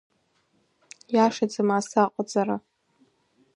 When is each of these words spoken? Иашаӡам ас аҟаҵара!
Иашаӡам 1.13 1.69
ас 1.77 1.87
аҟаҵара! 2.01 2.57